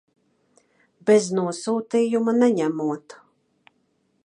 Bez 1.09 1.27
nosūtījuma 1.41 2.35
neņemot. 2.39 3.19